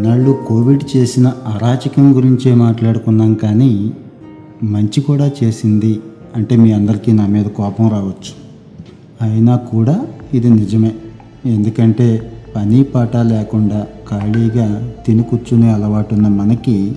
ఇన్నాళ్ళు 0.00 0.38
కోవిడ్ 0.46 0.96
చేసిన 0.96 1.26
అరాచకం 1.28 2.16
గురించే 2.16 2.54
మాట్లాడుకున్నాం 2.54 3.34
కానీ 3.34 3.92
మంచి 4.62 5.00
కూడా 5.00 5.30
చేసింది 5.44 6.00
అంటే 6.36 6.56
మీ 6.56 6.72
అందరికీ 6.72 7.12
నా 7.12 7.26
మీద 7.26 7.44
కోపం 7.44 7.90
రావచ్చు. 7.90 8.32
అయినా 9.22 9.56
కూడా 9.56 10.06
ఇది 10.34 10.50
నిజమే. 10.50 10.92
ఎందుకంటే 11.46 12.32
పని 12.56 12.82
పాట 12.82 13.16
లేకుండా 13.16 13.86
ఖాళీగా 14.10 14.92
తిని 15.06 15.22
కూర్చునే 15.22 15.70
అలవాటున్న 15.70 16.28
మనకి 16.28 16.96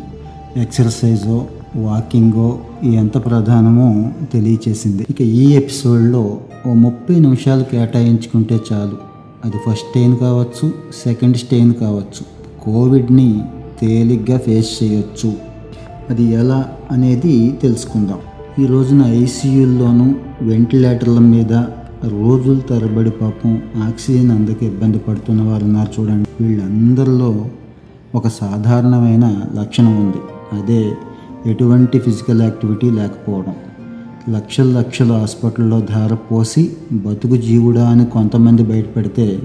ఎక్సర్సైజో 0.58 1.46
వాకింగో 1.76 2.60
ఎంత 2.84 3.26
ప్రధానమో 3.26 4.12
తెలియచేసింది. 4.34 5.06
ఇక 5.10 5.22
ఈ 5.22 5.52
ఎపిసోడ్లో 5.52 6.38
ఓ 6.68 6.74
ముప్పై 6.74 7.20
నిమిషాలు 7.20 7.64
కేటాయించుకుంటే 7.64 8.60
చాలు. 8.74 8.98
అది 9.46 9.58
ఫస్ట్ 9.58 9.88
స్టెయిన్ 9.88 10.18
కావచ్చు 10.18 10.74
సెకండ్ 11.04 11.38
స్టెయిన్ 11.38 11.74
కావచ్చు. 11.74 12.43
కోవిడ్ని 12.64 13.42
తేలిగ్గా 13.82 14.38
ఫేస్ 14.38 14.84
చేయొచ్చు. 14.84 15.34
అది 16.10 16.24
ఎలా 16.24 16.66
అనేది 16.92 17.52
తెలుసుకుందాం. 17.62 18.20
ఈ 18.64 18.66
రోజున 18.66 19.02
ఐసీయూల్లోనూ 19.06 20.16
వెంటిలేటర్ల 20.42 21.20
మీద 21.20 21.54
రోజుల 22.08 22.60
తరబడి 22.60 23.10
పాపం 23.10 23.62
ఆక్సిజన్ 23.84 24.32
అందక 24.32 24.64
ఇబ్బంది 24.64 24.98
పడుతున్న 24.98 25.42
వారు 25.42 25.64
ఉన్నారు 25.64 26.02
చూడండి. 26.02 26.44
వీళ్ళందరిలో 26.44 27.46
ఒక 28.16 28.28
సాధారణమైన 28.28 29.42
లక్షణం 29.60 29.96
ఉంది. 29.96 30.18
అదే 30.62 30.92
ఎటువంటి 31.46 32.00
ఫిజికల్ 32.00 32.42
యాక్టివిటీ 32.42 32.90
లేకపోవడం. 32.90 33.56
లక్షల 34.34 34.78
లక్షల 34.80 35.12
హాస్పిటల్లో 35.12 35.80
ధార 35.80 36.14
పోసి 36.14 36.70
బతుకు 36.92 37.38
జీవుడా 37.38 37.90
అని 37.90 38.06
కొంతమంది 38.06 38.64
బయటపెడితే 38.64 39.40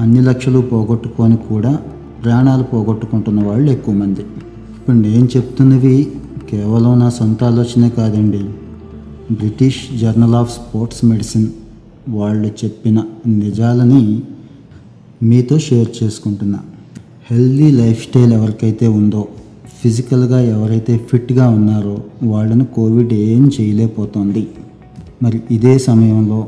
అన్ని 0.00 0.20
లక్షలు 0.20 0.60
పోగొట్టుకొని 0.60 1.36
కూడా 1.36 1.78
ప్రాణాలు 2.22 2.62
పోగొట్టుకుంటున్న 2.62 3.40
వాళ్ళు 3.48 3.70
ఎక్కువ 3.70 3.94
మంది. 3.94 4.24
ఇప్పుడు 4.78 4.96
నేను 4.96 5.28
చెప్తున్నవి 5.36 5.96
కేవలం 6.50 7.00
నా 7.00 7.08
సొంత 7.10 7.44
ఆలోచనే 7.44 7.88
కాదండి. 7.88 8.42
British 9.30 9.80
journal 10.00 10.34
of 10.34 10.52
sports 10.54 11.04
medicine 11.04 11.48
వాళ్ళు 12.08 12.48
చెప్పిన 12.64 12.98
నిజాలని 13.26 14.22
మీతో 15.22 15.58
షేర్ 15.58 15.90
చేసుకుంటున్నా. 16.02 16.60
హెల్దీ 17.30 17.70
లైఫ్ 17.70 18.02
స్టైల్ 18.02 18.32
ఎవరికైతే 18.32 18.86
ఉందో 18.88 19.28
ఫిజికల్గా 19.82 20.40
ఎవరైతే 20.54 20.94
ఫిట్గా 21.10 21.48
ఉన్నారో 21.48 21.96
వాళ్ళను 22.22 22.64
కోవిడ్ 22.64 23.12
ఏం 23.12 23.50
చేయలేకపోతుంది. 23.60 24.48
మరి 25.22 25.40
ఇదే 25.50 25.78
సమయంలో 25.78 26.40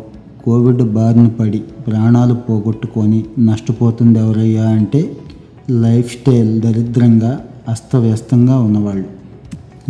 కోవిడ్ 0.45 0.83
బారిన 0.83 1.29
పడి 1.29 1.61
ప్రాణాలు 1.87 2.35
పోగొట్టుకొని 2.35 3.25
నష్టపోతుంది 3.39 4.19
ఎవరయ్యా 4.19 4.65
అంటే 4.69 5.01
లైఫ్ 5.71 6.21
స్టైల్ 6.21 6.61
దరిద్రంగా 6.61 7.41
అస్తవ్యస్తంగా 7.69 8.59
ఉన్నవాళ్ళు. 8.59 9.05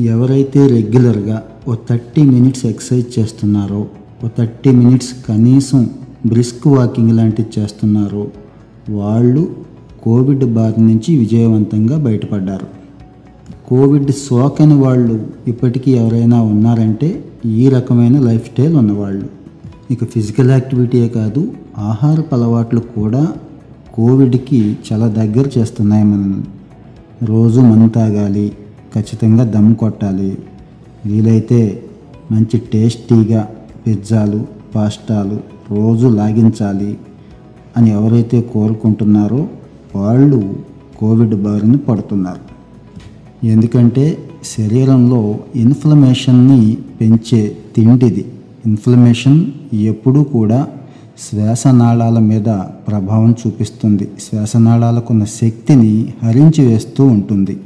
ఎవరైతే 0.01 0.67
రెగ్యులర్గా 0.67 1.43
ఓ 1.69 1.75
థర్టీ 1.91 2.23
మినిట్స్ 2.23 2.67
ఎక్సర్సైజ్ 2.67 3.19
చేస్తున్నారో 3.19 3.87
ఓ 4.25 4.29
థర్టీ 4.39 4.71
మినిట్స్ 4.71 5.15
కనీసం 5.29 5.91
బ్రిస్క్ 6.27 6.67
వాకింగ్ 6.67 7.11
లాంటివి 7.11 7.61
చేస్తున్నారో 7.61 8.27
వాళ్ళు 8.91 9.57
కోవిడ్ 10.03 10.45
బారి 10.45 10.81
నుంచి 10.81 11.17
విజయవంతంగా 11.17 11.99
బయటపడ్డారు. 11.99 12.67
కోవిడ్ 13.69 14.11
సోకని 14.11 14.75
వాళ్ళు 14.75 15.27
ఇప్పటికీ 15.47 15.91
ఎవరైనా 15.91 16.43
ఉన్నారంటే 16.43 17.25
ఈ 17.47 17.69
రకమైన 17.69 18.21
లైఫ్ 18.21 18.47
స్టైల్ 18.47 18.77
ఉన్నవాళ్ళు. 18.77 19.27
ఇక 19.91 20.05
ఫిజికల్ 20.05 20.51
యాక్టివిటీయే 20.51 21.09
కాదు 21.09 21.53
ఆహారపు 21.79 22.35
అలవాట్లు 22.35 22.81
కూడా 22.81 23.33
కోవిడ్కి 23.95 24.77
చాలా 24.93 25.07
దగ్గర 25.09 25.51
చేస్తున్నాయి 25.59 26.05
మనల్ని 26.05 26.45
రోజు 27.27 27.61
మను 27.61 27.89
తాగాలి 27.89 28.53
ఖచ్చితంగా 28.95 29.45
దమ్ 29.45 29.77
కొట్టాలి. 29.77 30.39
వీలైతే 31.07 31.83
మంచి 32.33 32.59
టేస్టీగా 32.59 33.49
పిజ్జాలు 33.87 34.47
పాస్టాలు 34.75 35.37
రోజు 35.71 36.07
లాగించాలి 36.07 36.99
అని 37.77 37.91
ఎవరైతే 37.91 38.41
కోరుకుంటున్నారో 38.41 39.47
వాళ్ళు 39.97 40.55
కోవిడ్ 40.99 41.35
బారిన 41.35 41.77
పడుతున్నారు. 41.77 42.45
ఎందుకంటే 43.47 44.19
శరీరంలో 44.45 45.39
ఇన్ఫ్లమేషన్ని 45.57 46.79
పెంచే 47.01 47.57
తిండిది. 47.77 48.25
ఇన్ఫ్లమేషన్ 48.67 49.47
ఎప్పుడూ 49.73 50.23
కూడా 50.23 50.67
శ్వాసనాళాల 51.25 52.19
మీద 52.19 52.49
ప్రభావం 52.89 53.35
చూపిస్తుంది. 53.41 54.09
శ్వాసనాళాలకున్న 54.21 55.25
శక్తిని 55.25 56.13
హరించి 56.23 56.67
వేస్తూ 56.67 57.05
ఉంటుంది. 57.05 57.57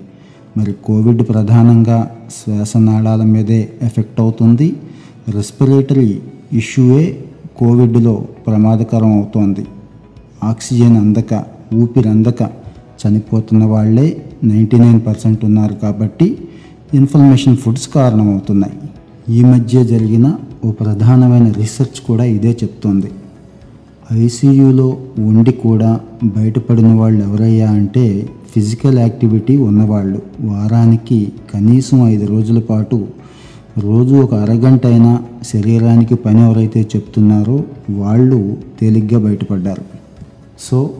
మరి 0.59 0.75
కోవిడ్ 0.85 1.29
ప్రధానంగా 1.29 2.11
శ్వాసనాళాల 2.39 3.23
మీదే 3.23 3.69
ఎఫెక్ట్ 3.83 4.21
అవుతుంది. 4.21 4.77
రెస్పిరేటరీ 5.29 6.21
ఇష్యూయే 6.53 7.19
కోవిడ్లో 7.59 8.25
ప్రమాదకరం 8.47 9.13
అవుతోంది. 9.13 9.67
ఆక్సిజన్ 10.45 10.97
అందక 10.97 11.45
ఊపిరి 11.75 12.09
అందక 12.09 12.43
చనిపోతున్న 13.01 13.65
వాళ్ళే 13.65 14.23
నైంటీ 14.45 14.79
నైన్ 14.79 15.01
పర్సెంట్ 15.07 15.45
ఉన్నారు 15.45 15.75
కాబట్టి 15.75 16.39
ఇన్ఫర్మేషన్ 16.95 17.57
ఫుడ్స్ 17.57 17.89
కారణమవుతున్నాయి. 17.89 18.77
ఈ 19.37 19.43
మధ్య 19.45 19.85
జరిగిన 19.85 20.35
ఓ 20.65 20.71
ప్రధానమైన 20.71 21.53
రీసెర్చ్ 21.53 22.01
కూడా 22.07 22.25
ఇదే 22.25 22.59
చెప్తోంది. 22.63 23.11
ఐసీయూలో 24.13 24.97
ఉండి 25.19 25.53
కూడా 25.53 26.01
బయటపడిన 26.25 26.95
వాళ్ళు 26.95 27.25
ఎవరయ్యా 27.25 27.71
అంటే 27.71 28.29
ఫిజికల్ 28.55 28.99
యాక్టివిటీ 28.99 29.57
ఉన్నవాళ్ళు. 29.57 30.23
వారానికి 30.41 31.33
కనీసం 31.55 32.09
ఐదు 32.09 32.27
రోజుల 32.27 32.59
పాటు 32.59 33.07
రోజు 33.79 34.15
ఒక 34.15 34.35
అరగంట 34.35 34.87
అయినా 34.87 35.23
శరీరానికి 35.45 36.15
పని 36.15 36.41
ఎవరైతే 36.41 36.81
చెప్తున్నారో 36.81 37.65
వాళ్ళు 37.91 38.57
తేలిగ్గా 38.81 39.19
బయటపడ్డారు. 39.19 39.83
సో 40.61 40.91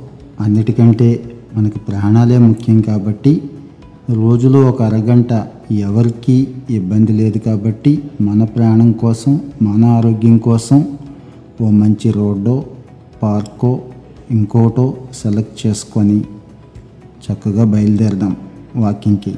అన్నిటికంటే 0.41 1.21
మనకి 1.57 1.79
ప్రాణాలే 1.79 2.39
ముఖ్యం 2.39 2.81
కాబట్టి 2.81 3.43
రోజులో 4.11 4.61
ఒక 4.61 4.83
అరగంట 4.83 5.47
ఎవరికి 5.73 6.49
ఇబ్బంది 6.71 7.13
లేదు 7.13 7.39
కాబట్టి 7.39 8.03
మన 8.21 8.45
ప్రాణం 8.45 8.93
కోసం 8.93 9.41
మన 9.63 9.85
ఆరోగ్యం 9.85 10.39
కోసం 10.39 10.85
ఓ 11.61 11.71
మంచి 11.71 12.11
రోడ్డో 12.11 12.65
పార్కో 13.23 13.81
ఇంకోటో 14.31 14.95
సెలెక్ట్ 15.23 15.67
చేసుకొని 15.67 16.21
చక్కగా 17.27 17.65
బయలుదేరదాం 17.65 18.37
వాకింగ్కి. 18.77 19.35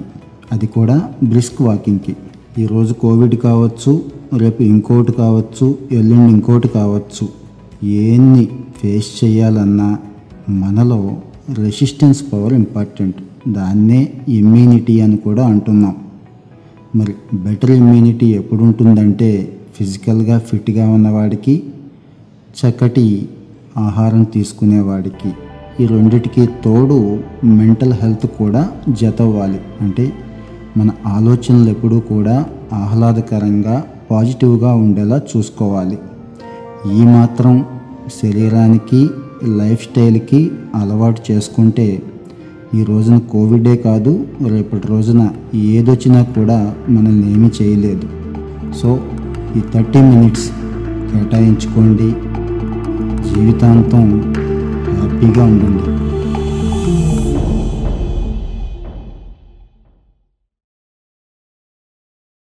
అది 0.52 0.66
కూడా 0.66 1.12
బ్రిస్క్ 1.24 1.62
వాకింగ్కి. 1.62 2.16
ఈరోజు 2.58 2.94
కోవిడ్ 2.94 3.34
కావచ్చు 3.34 4.02
రేపు 4.36 4.62
ఇంకోటి 4.62 5.12
కావచ్చు 5.12 5.78
ఎల్లుండి 5.92 6.32
ఇంకోటి 6.32 6.68
కావచ్చు. 6.68 7.28
ఏన్ని 7.86 8.48
ఫేస్ 8.82 9.24
చేయాలన్నా 9.24 9.98
మనలో 10.48 11.16
రెసిస్టెన్స్ 11.58 12.32
పవర్ 12.32 12.52
ఇంపార్టెంట్. 12.52 13.16
దాన్నే 13.48 14.12
ఇమ్యూనిటీ 14.28 15.00
అని 15.00 15.16
కూడా 15.16 15.46
అంటున్నాం. 15.46 15.96
మరి 16.96 17.14
బెటర్ 17.34 17.70
ఇమ్యూనిటీ 17.70 18.26
ఎప్పుడు 18.26 18.64
ఉంటుందంటే 18.64 19.58
ఫిజికల్గా 19.78 20.38
ఫిట్గా 20.38 20.90
ఉన్నవాడికి 20.90 21.62
చక్కటి 22.60 23.28
ఆహారం 23.76 24.22
తీసుకునేవాడికి. 24.22 25.32
ఈ 25.80 25.86
రెండిటికి 25.86 26.48
తోడు 26.64 27.18
మెంటల్ 27.44 27.92
హెల్త్ 27.92 28.26
కూడా 28.26 28.68
జతవ్వాలి. 28.88 29.60
అంటే 29.80 30.12
మన 30.76 30.90
ఆలోచనలు 31.06 31.70
ఎప్పుడూ 31.70 32.00
కూడా 32.00 32.46
ఆహ్లాదకరంగా 32.72 33.84
పాజిటివ్గా 34.10 34.74
ఉండేలా 34.74 35.20
చూసుకోవాలి. 35.36 35.98
ఈ 36.94 37.02
మాత్రం 37.02 37.64
శరీరానికి 38.22 39.08
లైఫ్ 39.44 39.82
స్టైల్కి 39.82 40.50
అలవాటు 40.74 41.32
చేసుకుంటే 41.32 42.02
ఈ 42.74 42.84
రోజున 42.84 43.18
కోవిడే 43.18 43.76
కాదు 43.76 44.26
రేపటి 44.48 44.88
రోజున 44.88 45.30
ఏదొచ్చినా 45.54 46.22
కూడా 46.22 46.74
మనల్ని 46.88 47.32
ఏమీ 47.32 47.50
చేయలేదు. 47.62 48.02
సో 48.76 49.00
ఈ 49.56 49.60
థర్టీ 49.74 50.00
మినిట్స్ 50.00 50.50
కేటాయించుకోండి. 51.12 52.14
జీవితాంతం 53.38 54.04
హ్యాపీగా 54.94 55.44
ఉండండి. 55.44 55.84